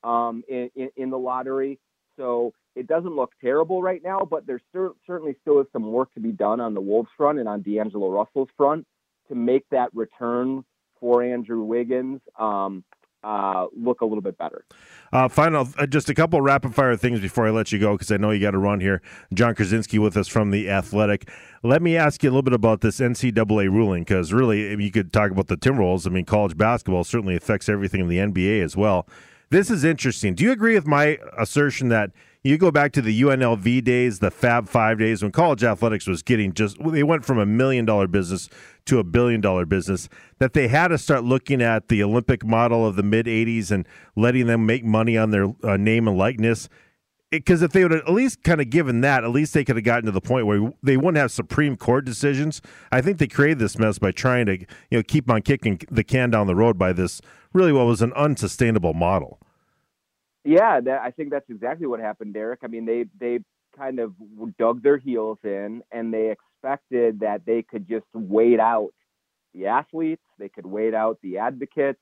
um, 0.02 0.42
in, 0.48 0.70
in, 0.74 0.90
in 0.96 1.10
the 1.10 1.18
lottery. 1.18 1.78
So 2.16 2.52
it 2.74 2.86
doesn't 2.86 3.14
look 3.14 3.32
terrible 3.40 3.82
right 3.82 4.02
now, 4.02 4.20
but 4.28 4.46
there 4.46 4.60
cer- 4.72 4.92
certainly 5.06 5.36
still 5.40 5.60
is 5.60 5.66
some 5.72 5.90
work 5.90 6.12
to 6.14 6.20
be 6.20 6.32
done 6.32 6.60
on 6.60 6.74
the 6.74 6.80
Wolves 6.80 7.10
front 7.16 7.38
and 7.38 7.48
on 7.48 7.62
D'Angelo 7.62 8.10
Russell's 8.10 8.48
front 8.56 8.86
to 9.28 9.34
make 9.34 9.64
that 9.70 9.90
return 9.94 10.64
for 11.00 11.22
Andrew 11.22 11.62
Wiggins 11.62 12.20
um, 12.38 12.84
uh, 13.22 13.66
look 13.76 14.02
a 14.02 14.04
little 14.04 14.22
bit 14.22 14.38
better. 14.38 14.64
Uh, 15.12 15.28
final, 15.28 15.68
uh, 15.78 15.86
just 15.86 16.08
a 16.08 16.14
couple 16.14 16.40
rapid 16.40 16.74
fire 16.74 16.96
things 16.96 17.20
before 17.20 17.46
I 17.46 17.50
let 17.50 17.72
you 17.72 17.78
go 17.78 17.94
because 17.94 18.12
I 18.12 18.16
know 18.16 18.30
you 18.30 18.40
got 18.40 18.52
to 18.52 18.58
run 18.58 18.80
here. 18.80 19.02
Jon 19.34 19.54
Krawczynski 19.54 19.98
with 19.98 20.16
us 20.16 20.28
from 20.28 20.50
the 20.50 20.70
Athletic. 20.70 21.28
Let 21.62 21.82
me 21.82 21.96
ask 21.96 22.22
you 22.22 22.28
a 22.28 22.32
little 22.32 22.42
bit 22.42 22.52
about 22.52 22.82
this 22.82 23.00
NCAA 23.00 23.70
ruling 23.70 24.04
because 24.04 24.32
really, 24.32 24.82
you 24.82 24.90
could 24.90 25.12
talk 25.12 25.30
about 25.30 25.48
the 25.48 25.56
Timberwolves. 25.56 26.06
I 26.06 26.10
mean, 26.10 26.24
college 26.24 26.56
basketball 26.56 27.04
certainly 27.04 27.36
affects 27.36 27.68
everything 27.68 28.00
in 28.00 28.08
the 28.08 28.18
NBA 28.18 28.62
as 28.62 28.76
well. 28.76 29.08
This 29.48 29.70
is 29.70 29.84
interesting. 29.84 30.34
Do 30.34 30.42
you 30.42 30.50
agree 30.50 30.74
with 30.74 30.88
my 30.88 31.18
assertion 31.38 31.88
that 31.90 32.10
you 32.42 32.58
go 32.58 32.72
back 32.72 32.92
to 32.92 33.02
the 33.02 33.22
UNLV 33.22 33.84
days, 33.84 34.18
the 34.18 34.30
Fab 34.30 34.68
Five 34.68 34.98
days, 34.98 35.22
when 35.22 35.30
college 35.30 35.62
athletics 35.62 36.06
was 36.06 36.22
getting 36.22 36.52
just, 36.52 36.76
they 36.82 37.04
went 37.04 37.24
from 37.24 37.38
a 37.38 37.46
million 37.46 37.84
dollar 37.84 38.08
business 38.08 38.48
to 38.86 38.98
a 38.98 39.04
billion 39.04 39.40
dollar 39.40 39.64
business, 39.64 40.08
that 40.38 40.52
they 40.52 40.66
had 40.66 40.88
to 40.88 40.98
start 40.98 41.22
looking 41.22 41.62
at 41.62 41.88
the 41.88 42.02
Olympic 42.02 42.44
model 42.44 42.84
of 42.84 42.96
the 42.96 43.02
mid 43.04 43.26
80s 43.26 43.70
and 43.70 43.86
letting 44.16 44.46
them 44.46 44.66
make 44.66 44.84
money 44.84 45.16
on 45.16 45.30
their 45.30 45.52
uh, 45.62 45.76
name 45.76 46.08
and 46.08 46.18
likeness. 46.18 46.68
Because 47.30 47.60
if 47.62 47.72
they 47.72 47.82
would 47.82 47.90
have 47.90 48.02
at 48.02 48.12
least 48.12 48.44
kind 48.44 48.60
of 48.60 48.70
given 48.70 49.00
that, 49.00 49.24
at 49.24 49.30
least 49.30 49.52
they 49.52 49.64
could 49.64 49.76
have 49.76 49.84
gotten 49.84 50.06
to 50.06 50.12
the 50.12 50.20
point 50.20 50.46
where 50.46 50.72
they 50.82 50.96
wouldn't 50.96 51.16
have 51.16 51.32
Supreme 51.32 51.76
Court 51.76 52.04
decisions. 52.04 52.62
I 52.92 53.00
think 53.00 53.18
they 53.18 53.26
created 53.26 53.58
this 53.58 53.78
mess 53.78 53.98
by 53.98 54.12
trying 54.12 54.46
to, 54.46 54.58
you 54.58 54.66
know, 54.92 55.02
keep 55.02 55.28
on 55.28 55.42
kicking 55.42 55.80
the 55.90 56.04
can 56.04 56.30
down 56.30 56.46
the 56.46 56.54
road 56.54 56.78
by 56.78 56.92
this 56.92 57.20
really 57.52 57.72
what 57.72 57.86
was 57.86 58.00
an 58.00 58.12
unsustainable 58.12 58.94
model. 58.94 59.40
Yeah, 60.44 60.80
that, 60.80 61.00
I 61.02 61.10
think 61.10 61.30
that's 61.30 61.50
exactly 61.50 61.88
what 61.88 61.98
happened, 61.98 62.34
Derek. 62.34 62.60
I 62.62 62.68
mean, 62.68 62.86
they 62.86 63.06
they 63.18 63.40
kind 63.76 63.98
of 63.98 64.14
dug 64.58 64.82
their 64.82 64.98
heels 64.98 65.38
in, 65.42 65.82
and 65.90 66.14
they 66.14 66.30
expected 66.30 67.20
that 67.20 67.44
they 67.44 67.62
could 67.62 67.88
just 67.88 68.06
wait 68.14 68.60
out 68.60 68.92
the 69.52 69.66
athletes, 69.66 70.22
they 70.38 70.48
could 70.48 70.66
wait 70.66 70.94
out 70.94 71.18
the 71.22 71.38
advocates, 71.38 71.98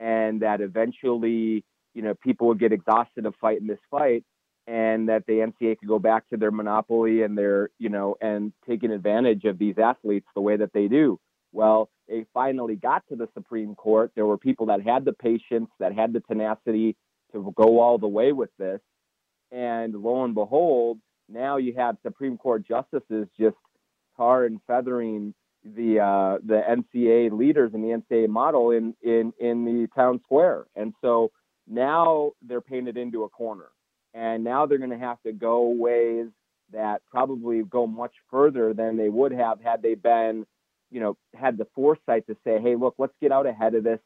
and 0.00 0.42
that 0.42 0.60
eventually, 0.60 1.64
you 1.94 2.02
know, 2.02 2.14
people 2.14 2.48
would 2.48 2.58
get 2.58 2.72
exhausted 2.72 3.24
of 3.24 3.34
fighting 3.40 3.66
this 3.66 3.78
fight, 3.90 4.24
and 4.68 5.08
that 5.08 5.24
the 5.26 5.32
NCAA 5.32 5.78
could 5.78 5.88
go 5.88 5.98
back 5.98 6.28
to 6.28 6.36
their 6.36 6.50
monopoly 6.50 7.22
and 7.22 7.38
their, 7.38 7.70
you 7.78 7.88
know, 7.88 8.16
and 8.20 8.52
taking 8.68 8.90
advantage 8.90 9.44
of 9.44 9.58
these 9.58 9.78
athletes 9.78 10.26
the 10.34 10.42
way 10.42 10.58
that 10.58 10.74
they 10.74 10.88
do. 10.88 11.18
Well, 11.52 11.88
they 12.06 12.26
finally 12.34 12.76
got 12.76 13.02
to 13.08 13.16
the 13.16 13.28
Supreme 13.32 13.74
Court. 13.74 14.12
There 14.14 14.26
were 14.26 14.36
people 14.36 14.66
that 14.66 14.82
had 14.82 15.06
the 15.06 15.14
patience, 15.14 15.70
that 15.80 15.94
had 15.94 16.12
the 16.12 16.20
tenacity 16.20 16.96
to 17.32 17.52
go 17.56 17.80
all 17.80 17.96
the 17.96 18.08
way 18.08 18.32
with 18.32 18.50
this. 18.58 18.80
And 19.50 19.94
lo 19.94 20.24
and 20.24 20.34
behold, 20.34 20.98
now 21.30 21.56
you 21.56 21.72
have 21.78 21.96
Supreme 22.02 22.36
Court 22.36 22.66
justices 22.68 23.26
just 23.40 23.56
tar 24.18 24.44
and 24.44 24.60
feathering 24.66 25.32
the 25.64 26.00
uh, 26.00 26.38
the 26.44 26.60
NCAA 26.68 27.32
leaders 27.32 27.72
and 27.72 27.82
the 27.82 28.02
NCAA 28.02 28.28
model 28.28 28.70
in 28.70 28.94
in 29.02 29.32
in 29.40 29.64
the 29.64 29.88
town 29.94 30.20
square, 30.24 30.66
and 30.76 30.94
so 31.00 31.30
now 31.66 32.32
they're 32.42 32.60
painted 32.60 32.96
into 32.96 33.24
a 33.24 33.28
corner, 33.28 33.66
and 34.14 34.44
now 34.44 34.66
they're 34.66 34.78
going 34.78 34.90
to 34.90 34.98
have 34.98 35.22
to 35.22 35.32
go 35.32 35.68
ways 35.68 36.26
that 36.72 37.02
probably 37.10 37.62
go 37.62 37.86
much 37.86 38.12
further 38.30 38.74
than 38.74 38.96
they 38.96 39.08
would 39.08 39.32
have 39.32 39.60
had 39.60 39.82
they 39.82 39.94
been, 39.94 40.46
you 40.90 41.00
know, 41.00 41.16
had 41.34 41.56
the 41.56 41.66
foresight 41.74 42.26
to 42.26 42.36
say, 42.44 42.60
hey, 42.60 42.76
look, 42.76 42.94
let's 42.98 43.14
get 43.20 43.32
out 43.32 43.46
ahead 43.46 43.74
of 43.74 43.84
this, 43.84 44.00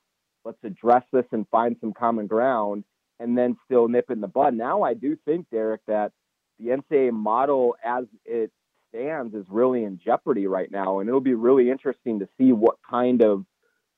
let's 0.45 0.63
address 0.65 1.03
this 1.13 1.25
and 1.33 1.47
find 1.49 1.77
some 1.81 1.93
common 1.93 2.27
ground, 2.27 2.85
and 3.19 3.37
then 3.37 3.57
still 3.65 3.89
nip 3.89 4.11
in 4.11 4.21
the 4.21 4.29
bud. 4.29 4.55
Now 4.55 4.83
I 4.83 4.95
do 4.95 5.17
think, 5.25 5.47
Derek, 5.51 5.81
that 5.87 6.13
the 6.59 6.67
NCAA 6.67 7.13
model 7.13 7.77
as 7.85 8.05
it 8.25 8.53
stands 8.89 9.35
is 9.35 9.47
really 9.49 9.85
in 9.85 9.99
jeopardy 10.05 10.47
right 10.47 10.71
now, 10.71 11.01
and 11.01 11.09
it'll 11.09 11.21
be 11.21 11.35
really 11.35 11.71
interesting 11.71 12.21
to 12.21 12.29
see 12.39 12.53
what 12.53 12.77
kind 12.89 13.23
of 13.23 13.45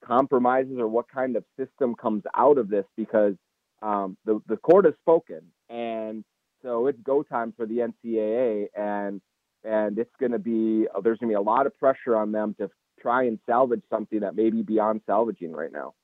compromises 0.05 0.79
or 0.79 0.87
what 0.87 1.09
kind 1.09 1.37
of 1.37 1.45
system 1.59 1.95
comes 1.95 2.23
out 2.37 2.59
of 2.59 2.69
this 2.69 2.85
because 2.97 3.35
um, 3.83 4.17
the 4.25 4.41
the 4.49 4.57
court 4.57 4.85
has 4.85 4.95
spoken, 5.01 5.41
and 5.69 6.25
so 6.63 6.87
it's 6.87 6.99
go 7.03 7.23
time 7.23 7.53
for 7.57 7.67
the 7.67 7.79
NCAA, 7.79 8.69
and 8.75 9.21
and 9.65 9.99
it's 9.99 10.15
going 10.19 10.33
to 10.33 10.39
be 10.39 10.87
uh, 10.95 11.01
there's 11.01 11.19
going 11.19 11.31
to 11.31 11.33
be 11.33 11.35
a 11.35 11.41
lot 11.41 11.67
of 11.67 11.79
pressure 11.79 12.17
on 12.17 12.33
them 12.33 12.55
to 12.59 12.71
try 13.01 13.25
and 13.25 13.39
salvage 13.47 13.83
something 13.91 14.21
that 14.21 14.35
may 14.35 14.51
be 14.51 14.63
beyond 14.63 15.01
salvaging 15.07 15.53
right 15.53 15.73
now. 15.73 15.95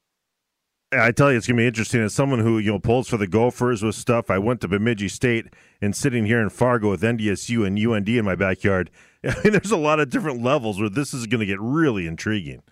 I 0.92 1.12
tell 1.12 1.30
you, 1.30 1.38
it's 1.38 1.46
going 1.46 1.56
to 1.56 1.62
be 1.62 1.68
interesting. 1.68 2.00
As 2.00 2.12
someone 2.12 2.40
who 2.40 2.58
you 2.58 2.72
know 2.72 2.78
pulls 2.80 3.08
for 3.08 3.16
the 3.16 3.28
Gophers 3.28 3.82
with 3.82 3.94
stuff, 3.94 4.28
I 4.28 4.38
went 4.38 4.60
to 4.62 4.68
Bemidji 4.68 5.08
State 5.08 5.46
and 5.80 5.94
sitting 5.94 6.26
here 6.26 6.40
in 6.40 6.50
Fargo 6.50 6.90
with 6.90 7.02
NDSU 7.02 7.64
and 7.64 7.78
UND 7.78 8.08
in 8.08 8.24
my 8.24 8.34
backyard. 8.34 8.90
I 9.24 9.34
mean, 9.44 9.52
there's 9.52 9.70
a 9.70 9.76
lot 9.76 10.00
of 10.00 10.10
different 10.10 10.42
levels 10.42 10.80
where 10.80 10.90
this 10.90 11.14
is 11.14 11.26
going 11.26 11.40
to 11.40 11.46
get 11.46 11.60
really 11.60 12.06
intriguing. 12.06 12.62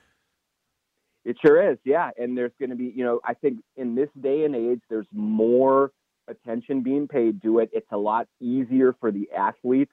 It 1.25 1.37
sure 1.45 1.73
is, 1.73 1.79
yeah. 1.85 2.11
And 2.17 2.37
there's 2.37 2.53
going 2.59 2.71
to 2.71 2.77
be, 2.77 2.93
you 2.97 3.05
know, 3.05 3.21
I 3.25 3.35
think 3.35 3.61
in 3.77 3.95
this 3.95 4.09
day 4.21 4.45
and 4.45 4.57
age, 4.57 4.81
there's 4.89 5.07
more 5.13 5.93
attention 6.29 6.83
being 6.83 7.09
paid 7.09 7.43
to 7.43 7.59
it. 7.59 7.71
It's 7.73 7.91
a 7.91 7.99
lot 7.99 8.29
easier 8.41 8.95
for 9.01 9.11
the 9.11 9.31
athletes 9.37 9.93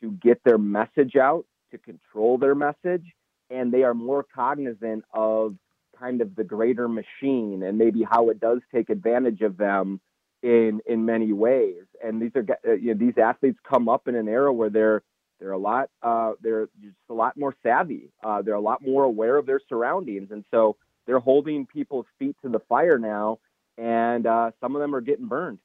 to 0.00 0.12
get 0.12 0.42
their 0.44 0.58
message 0.58 1.16
out, 1.16 1.44
to 1.70 1.78
control 1.78 2.38
their 2.38 2.54
message, 2.54 3.04
and 3.50 3.72
they 3.72 3.82
are 3.82 3.94
more 3.94 4.24
cognizant 4.34 5.04
of 5.12 5.56
kind 5.98 6.20
of 6.20 6.34
the 6.34 6.44
greater 6.44 6.88
machine 6.88 7.62
and 7.62 7.78
maybe 7.78 8.02
how 8.08 8.28
it 8.30 8.40
does 8.40 8.60
take 8.72 8.90
advantage 8.90 9.40
of 9.42 9.56
them 9.56 10.00
in 10.42 10.80
in 10.86 11.04
many 11.04 11.32
ways. 11.32 11.84
And 12.04 12.20
these 12.20 12.32
are 12.34 12.46
uh, 12.66 12.72
you 12.72 12.94
know, 12.94 12.98
these 12.98 13.18
athletes 13.18 13.58
come 13.68 13.88
up 13.88 14.08
in 14.08 14.14
an 14.14 14.28
era 14.28 14.52
where 14.52 14.70
they're 14.70 15.02
they're 15.40 15.52
a 15.52 15.58
lot 15.58 15.88
uh, 16.02 16.32
they're 16.40 16.68
just 16.82 16.96
a 17.08 17.14
lot 17.14 17.36
more 17.36 17.54
savvy. 17.62 18.10
Uh, 18.22 18.42
they're 18.42 18.54
a 18.54 18.60
lot 18.60 18.82
more 18.82 19.04
aware 19.04 19.36
of 19.36 19.46
their 19.46 19.60
surroundings, 19.68 20.30
and 20.30 20.44
so 20.50 20.76
they're 21.06 21.18
holding 21.18 21.66
people's 21.66 22.06
feet 22.18 22.36
to 22.42 22.48
the 22.48 22.60
fire 22.60 22.98
now. 22.98 23.38
And 23.76 24.26
uh, 24.26 24.50
some 24.60 24.74
of 24.76 24.80
them 24.80 24.94
are 24.94 25.00
getting 25.00 25.26
burned. 25.26 25.58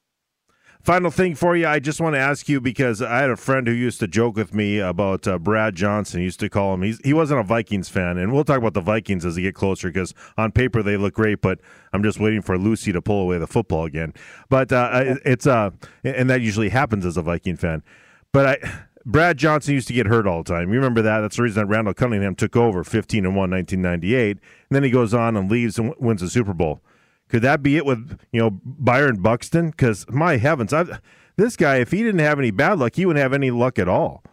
Final 0.81 1.11
thing 1.11 1.35
for 1.35 1.57
you, 1.57 1.67
I 1.67 1.79
just 1.79 1.99
want 1.99 2.15
to 2.15 2.19
ask 2.19 2.47
you 2.47 2.61
because 2.61 3.01
I 3.01 3.17
had 3.19 3.29
a 3.29 3.35
friend 3.35 3.67
who 3.67 3.73
used 3.73 3.99
to 3.99 4.07
joke 4.07 4.37
with 4.37 4.53
me 4.53 4.79
about 4.79 5.27
uh, 5.27 5.37
Brad 5.37 5.75
Johnson. 5.75 6.19
He 6.19 6.23
used 6.23 6.39
to 6.39 6.47
call 6.47 6.73
him. 6.73 6.83
He's, 6.83 7.01
he 7.03 7.11
wasn't 7.11 7.41
a 7.41 7.43
Vikings 7.43 7.89
fan, 7.89 8.17
and 8.17 8.31
we'll 8.31 8.45
talk 8.45 8.59
about 8.59 8.73
the 8.73 8.81
Vikings 8.81 9.25
as 9.25 9.35
we 9.35 9.41
get 9.41 9.55
closer 9.55 9.89
because 9.89 10.13
on 10.37 10.53
paper 10.53 10.81
they 10.81 10.95
look 10.95 11.15
great, 11.15 11.41
but 11.41 11.59
I'm 11.91 12.01
just 12.01 12.17
waiting 12.17 12.41
for 12.41 12.57
Lucy 12.57 12.93
to 12.93 13.01
pull 13.01 13.21
away 13.21 13.37
the 13.39 13.47
football 13.47 13.83
again. 13.83 14.13
But 14.47 14.71
uh, 14.71 15.15
it's 15.25 15.45
uh, 15.45 15.71
and 16.05 16.29
that 16.29 16.39
usually 16.39 16.69
happens 16.69 17.05
as 17.05 17.17
a 17.17 17.21
Viking 17.21 17.57
fan. 17.57 17.83
But 18.31 18.45
I. 18.45 18.71
Brad 19.05 19.37
Johnson 19.37 19.73
used 19.73 19.87
to 19.87 19.93
get 19.93 20.05
hurt 20.05 20.27
all 20.27 20.43
the 20.43 20.53
time. 20.53 20.69
You 20.69 20.75
remember 20.75 21.01
that? 21.01 21.21
That's 21.21 21.37
the 21.37 21.43
reason 21.43 21.61
that 21.61 21.73
Randall 21.73 21.93
Cunningham 21.93 22.35
took 22.35 22.55
over 22.55 22.83
15 22.83 23.25
and 23.25 23.35
1 23.35 23.49
1998. 23.49 24.31
And 24.31 24.41
then 24.69 24.83
he 24.83 24.91
goes 24.91 25.13
on 25.13 25.35
and 25.35 25.49
leaves 25.49 25.79
and 25.79 25.95
wins 25.97 26.21
the 26.21 26.29
Super 26.29 26.53
Bowl. 26.53 26.81
Could 27.29 27.43
that 27.43 27.61
be 27.61 27.77
it 27.77 27.85
with 27.85 28.19
you 28.31 28.41
know 28.41 28.59
Byron 28.63 29.21
Buxton? 29.21 29.69
Because 29.69 30.05
my 30.09 30.37
heavens, 30.37 30.73
I've, 30.73 30.99
this 31.37 31.55
guy, 31.55 31.77
if 31.77 31.91
he 31.91 32.03
didn't 32.03 32.19
have 32.19 32.39
any 32.39 32.51
bad 32.51 32.79
luck, 32.79 32.95
he 32.95 33.05
wouldn't 33.05 33.21
have 33.21 33.33
any 33.33 33.51
luck 33.51 33.79
at 33.79 33.87
all. 33.87 34.23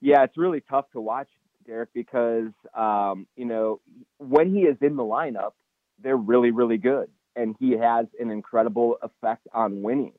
Yeah, 0.00 0.22
it's 0.22 0.36
really 0.36 0.60
tough 0.60 0.84
to 0.92 1.00
watch, 1.00 1.28
Derek, 1.66 1.88
because 1.94 2.50
um, 2.74 3.26
you 3.36 3.46
know 3.46 3.80
when 4.18 4.54
he 4.54 4.60
is 4.62 4.76
in 4.82 4.96
the 4.96 5.02
lineup, 5.02 5.52
they're 6.02 6.16
really, 6.16 6.50
really 6.50 6.76
good, 6.76 7.08
and 7.34 7.56
he 7.58 7.72
has 7.72 8.06
an 8.20 8.30
incredible 8.30 8.98
effect 9.02 9.46
on 9.52 9.82
winning. 9.82 10.12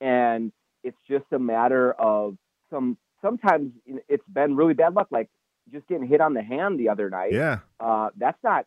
And 0.00 0.52
it's 0.82 0.98
just 1.08 1.26
a 1.32 1.38
matter 1.38 1.92
of 1.92 2.36
some. 2.68 2.98
Sometimes 3.22 3.72
it's 4.08 4.28
been 4.28 4.56
really 4.56 4.74
bad 4.74 4.94
luck, 4.94 5.08
like 5.10 5.28
just 5.72 5.86
getting 5.86 6.06
hit 6.06 6.20
on 6.20 6.34
the 6.34 6.42
hand 6.42 6.78
the 6.78 6.88
other 6.88 7.10
night. 7.10 7.32
Yeah, 7.32 7.60
uh, 7.78 8.10
that's 8.16 8.38
not 8.42 8.66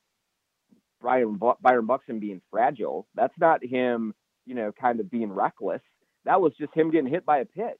Byron 1.01 1.39
Byron 1.61 1.85
Buxton 1.85 2.19
being 2.19 2.41
fragile. 2.51 3.07
That's 3.15 3.37
not 3.39 3.63
him, 3.63 4.13
you 4.45 4.55
know, 4.55 4.71
kind 4.71 4.99
of 4.99 5.09
being 5.09 5.31
reckless. 5.31 5.81
That 6.25 6.41
was 6.41 6.53
just 6.59 6.73
him 6.73 6.91
getting 6.91 7.09
hit 7.09 7.25
by 7.25 7.39
a 7.39 7.45
pitch, 7.45 7.79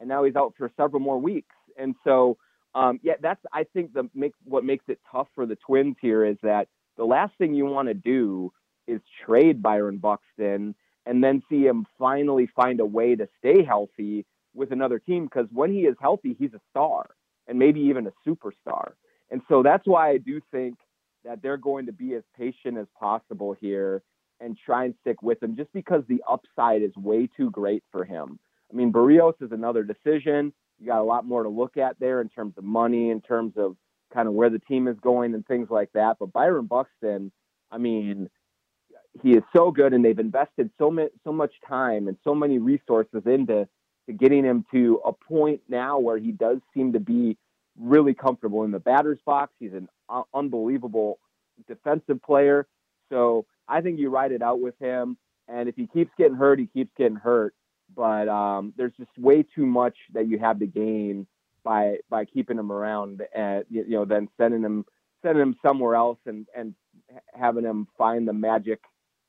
and 0.00 0.08
now 0.08 0.24
he's 0.24 0.36
out 0.36 0.54
for 0.56 0.70
several 0.76 1.00
more 1.00 1.18
weeks. 1.18 1.54
And 1.78 1.94
so, 2.04 2.36
um, 2.74 3.00
yeah, 3.02 3.14
that's 3.20 3.40
I 3.52 3.64
think 3.64 3.94
the 3.94 4.08
make 4.14 4.34
what 4.44 4.64
makes 4.64 4.84
it 4.88 5.00
tough 5.10 5.28
for 5.34 5.46
the 5.46 5.56
Twins 5.56 5.96
here 6.00 6.24
is 6.24 6.36
that 6.42 6.68
the 6.96 7.04
last 7.04 7.32
thing 7.38 7.54
you 7.54 7.66
want 7.66 7.88
to 7.88 7.94
do 7.94 8.52
is 8.86 9.00
trade 9.24 9.62
Byron 9.62 9.98
Buxton 9.98 10.74
and 11.06 11.22
then 11.24 11.42
see 11.48 11.64
him 11.64 11.86
finally 11.98 12.48
find 12.54 12.80
a 12.80 12.86
way 12.86 13.14
to 13.14 13.28
stay 13.38 13.62
healthy 13.64 14.26
with 14.54 14.72
another 14.72 14.98
team 14.98 15.24
because 15.24 15.46
when 15.52 15.72
he 15.72 15.80
is 15.80 15.96
healthy, 16.00 16.36
he's 16.38 16.52
a 16.54 16.60
star 16.70 17.06
and 17.46 17.58
maybe 17.58 17.80
even 17.80 18.06
a 18.06 18.12
superstar. 18.28 18.92
And 19.30 19.40
so 19.48 19.62
that's 19.62 19.86
why 19.86 20.10
I 20.10 20.18
do 20.18 20.40
think 20.50 20.76
that 21.24 21.42
they're 21.42 21.56
going 21.56 21.86
to 21.86 21.92
be 21.92 22.14
as 22.14 22.22
patient 22.36 22.78
as 22.78 22.86
possible 22.98 23.56
here 23.60 24.02
and 24.40 24.56
try 24.64 24.84
and 24.84 24.94
stick 25.00 25.22
with 25.22 25.42
him 25.42 25.56
just 25.56 25.72
because 25.72 26.02
the 26.08 26.22
upside 26.28 26.82
is 26.82 26.94
way 26.96 27.28
too 27.36 27.50
great 27.50 27.82
for 27.90 28.04
him. 28.04 28.38
I 28.72 28.76
mean, 28.76 28.92
Berrios 28.92 29.34
is 29.40 29.52
another 29.52 29.82
decision. 29.82 30.52
You 30.78 30.86
got 30.86 31.00
a 31.00 31.04
lot 31.04 31.26
more 31.26 31.42
to 31.42 31.48
look 31.48 31.76
at 31.76 31.98
there 31.98 32.20
in 32.20 32.28
terms 32.28 32.54
of 32.56 32.64
money, 32.64 33.10
in 33.10 33.20
terms 33.20 33.54
of 33.56 33.76
kind 34.12 34.28
of 34.28 34.34
where 34.34 34.50
the 34.50 34.60
team 34.60 34.86
is 34.88 34.96
going 35.00 35.34
and 35.34 35.46
things 35.46 35.68
like 35.70 35.90
that. 35.94 36.16
But 36.20 36.32
Byron 36.32 36.66
Buxton, 36.66 37.32
I 37.70 37.78
mean, 37.78 38.30
he 39.22 39.32
is 39.32 39.42
so 39.54 39.70
good, 39.70 39.92
and 39.92 40.04
they've 40.04 40.18
invested 40.18 40.70
so 40.78 40.90
much 40.90 41.10
so 41.24 41.32
much 41.32 41.52
time 41.66 42.08
and 42.08 42.16
so 42.22 42.34
many 42.34 42.58
resources 42.58 43.22
into 43.26 43.68
to 44.06 44.12
getting 44.12 44.44
him 44.44 44.64
to 44.72 45.00
a 45.04 45.12
point 45.12 45.60
now 45.68 45.98
where 45.98 46.18
he 46.18 46.32
does 46.32 46.58
seem 46.72 46.92
to 46.92 47.00
be 47.00 47.36
really 47.78 48.14
comfortable 48.14 48.64
in 48.64 48.70
the 48.70 48.78
batter's 48.78 49.20
box. 49.24 49.52
He's 49.58 49.72
an 49.72 49.88
uh, 50.08 50.22
unbelievable 50.34 51.18
defensive 51.66 52.22
player. 52.22 52.66
So 53.10 53.46
I 53.68 53.80
think 53.80 53.98
you 53.98 54.10
ride 54.10 54.32
it 54.32 54.42
out 54.42 54.60
with 54.60 54.78
him. 54.78 55.16
And 55.48 55.68
if 55.68 55.76
he 55.76 55.86
keeps 55.86 56.10
getting 56.18 56.36
hurt, 56.36 56.58
he 56.58 56.66
keeps 56.66 56.90
getting 56.96 57.16
hurt. 57.16 57.54
But 57.94 58.28
um, 58.28 58.74
there's 58.76 58.92
just 58.98 59.10
way 59.16 59.42
too 59.42 59.64
much 59.64 59.96
that 60.12 60.28
you 60.28 60.38
have 60.38 60.58
to 60.58 60.66
gain 60.66 61.26
by 61.64 61.96
by 62.10 62.24
keeping 62.26 62.58
him 62.58 62.70
around, 62.70 63.22
and 63.34 63.64
you 63.70 63.88
know, 63.88 64.04
then 64.04 64.28
sending 64.36 64.62
him 64.62 64.84
sending 65.22 65.42
him 65.42 65.56
somewhere 65.62 65.94
else 65.94 66.18
and 66.26 66.46
and 66.54 66.74
having 67.32 67.64
him 67.64 67.88
find 67.96 68.28
the 68.28 68.32
magic, 68.32 68.80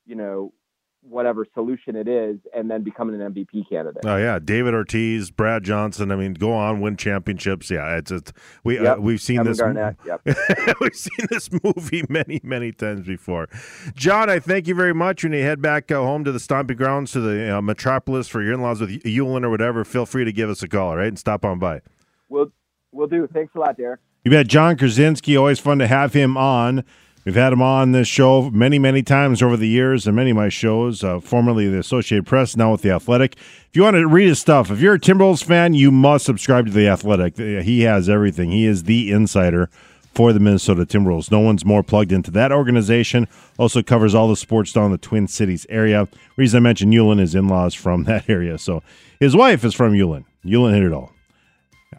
you 0.05 0.15
know, 0.15 0.53
whatever 1.01 1.45
solution 1.53 1.95
it 1.95 2.07
is, 2.07 2.37
and 2.53 2.69
then 2.69 2.83
becoming 2.83 3.19
an 3.19 3.33
MVP 3.33 3.69
candidate. 3.69 4.03
Oh 4.05 4.17
yeah, 4.17 4.39
David 4.39 4.73
Ortiz, 4.73 5.31
Brad 5.31 5.63
Johnson. 5.63 6.11
I 6.11 6.15
mean, 6.15 6.33
go 6.33 6.53
on, 6.53 6.81
win 6.81 6.97
championships. 6.97 7.69
Yeah, 7.69 7.97
it's 7.97 8.11
it's 8.11 8.33
we 8.63 8.77
uh, 8.77 8.83
yep. 8.83 8.97
uh, 8.97 9.01
we've 9.01 9.21
seen 9.21 9.37
Kevin 9.37 9.51
this. 9.51 9.59
Garnett, 9.59 9.95
yep. 10.05 10.21
we've 10.81 10.95
seen 10.95 11.27
this 11.29 11.49
movie 11.63 12.03
many 12.09 12.39
many 12.43 12.71
times 12.71 13.05
before. 13.05 13.47
John, 13.95 14.29
I 14.29 14.39
thank 14.39 14.67
you 14.67 14.75
very 14.75 14.93
much. 14.93 15.23
When 15.23 15.33
you 15.33 15.41
head 15.41 15.61
back 15.61 15.91
uh, 15.91 15.95
home 15.95 16.23
to 16.23 16.31
the 16.31 16.39
stomping 16.39 16.77
grounds 16.77 17.11
to 17.13 17.21
the 17.21 17.57
uh, 17.57 17.61
metropolis 17.61 18.27
for 18.27 18.41
your 18.41 18.53
in-laws 18.53 18.81
with 18.81 18.89
Ulen 19.03 19.43
or 19.43 19.49
whatever, 19.49 19.83
feel 19.83 20.05
free 20.05 20.25
to 20.25 20.31
give 20.31 20.49
us 20.49 20.61
a 20.63 20.67
call, 20.67 20.89
all 20.89 20.97
right, 20.97 21.07
and 21.07 21.19
stop 21.19 21.45
on 21.45 21.59
by. 21.59 21.81
We'll 22.27 22.51
we'll 22.91 23.07
do. 23.07 23.27
Thanks 23.27 23.55
a 23.55 23.59
lot, 23.59 23.77
Derek. 23.77 23.99
You 24.25 24.31
bet, 24.31 24.47
Jon 24.47 24.75
Krawczynski, 24.75 25.37
Always 25.39 25.59
fun 25.59 25.79
to 25.79 25.87
have 25.87 26.13
him 26.13 26.35
on. 26.35 26.83
We've 27.29 27.35
had 27.35 27.53
him 27.53 27.61
on 27.61 27.91
this 27.91 28.07
show 28.07 28.49
many, 28.49 28.79
many 28.79 29.03
times 29.03 29.43
over 29.43 29.55
the 29.55 29.67
years 29.67 30.07
and 30.07 30.15
many 30.15 30.31
of 30.31 30.35
my 30.35 30.49
shows, 30.49 31.03
uh, 31.03 31.19
formerly 31.19 31.69
the 31.69 31.77
Associated 31.77 32.25
Press, 32.25 32.57
now 32.57 32.71
with 32.71 32.81
The 32.81 32.89
Athletic. 32.89 33.35
If 33.35 33.75
you 33.75 33.83
want 33.83 33.97
to 33.97 34.07
read 34.07 34.29
his 34.29 34.39
stuff, 34.39 34.71
if 34.71 34.79
you're 34.81 34.95
a 34.95 34.99
Timberwolves 34.99 35.43
fan, 35.43 35.75
you 35.75 35.91
must 35.91 36.25
subscribe 36.25 36.65
to 36.65 36.71
The 36.71 36.87
Athletic. 36.87 37.37
He 37.37 37.81
has 37.81 38.09
everything. 38.09 38.49
He 38.49 38.65
is 38.65 38.85
the 38.85 39.11
insider 39.11 39.69
for 40.11 40.33
the 40.33 40.39
Minnesota 40.39 40.87
Timberwolves. 40.87 41.29
No 41.29 41.39
one's 41.39 41.63
more 41.63 41.83
plugged 41.83 42.11
into 42.11 42.31
that 42.31 42.51
organization. 42.51 43.27
Also 43.59 43.83
covers 43.83 44.15
all 44.15 44.27
the 44.27 44.35
sports 44.35 44.73
down 44.73 44.85
in 44.85 44.91
the 44.91 44.97
Twin 44.97 45.27
Cities 45.27 45.67
area. 45.69 46.07
Reason 46.35 46.57
I 46.57 46.61
mentioned 46.61 46.93
Ulen, 46.93 47.21
is 47.21 47.35
in-laws 47.35 47.75
from 47.75 48.03
that 48.05 48.27
area. 48.27 48.57
So 48.57 48.81
his 49.19 49.35
wife 49.35 49.63
is 49.63 49.75
from 49.75 49.93
Ulen. 49.93 50.25
Yulin 50.43 50.73
hit 50.73 50.81
it 50.81 50.93
all. 50.93 51.13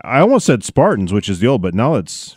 I 0.02 0.18
almost 0.18 0.46
said 0.46 0.64
Spartans, 0.64 1.12
which 1.12 1.28
is 1.28 1.38
the 1.38 1.46
old, 1.46 1.62
but 1.62 1.72
now 1.72 1.94
it's 1.94 2.36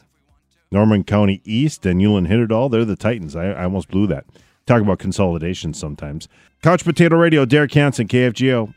Norman 0.73 1.03
County 1.03 1.39
East 1.45 1.85
and 1.85 2.01
Ulen 2.01 2.27
all. 2.51 2.67
They're 2.67 2.83
the 2.83 2.95
Titans. 2.95 3.35
I, 3.35 3.51
I 3.51 3.63
almost 3.63 3.89
blew 3.89 4.07
that. 4.07 4.25
Talk 4.65 4.81
about 4.81 4.99
consolidation 4.99 5.73
sometimes. 5.73 6.27
Couch 6.63 6.83
Potato 6.83 7.15
Radio, 7.15 7.45
Derek 7.45 7.73
Hansen, 7.73 8.07
KFGO. 8.07 8.73